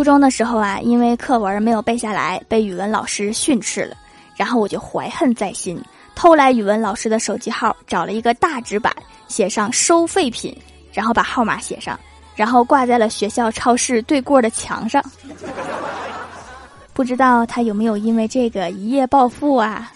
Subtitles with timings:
[0.00, 3.94] 初中的时候啊因为课文没有背下来被语文老师训斥了
[4.34, 5.78] 然后我就怀恨在心
[6.14, 8.90] 偷来语文老师的手机号找了一个大纸板
[9.28, 10.56] 写上收废品
[10.90, 12.00] 然后把号码写上
[12.34, 15.04] 然后挂在了学校超市对过的墙上。
[16.94, 19.92] 不知道他有没有因为这个一夜暴富啊？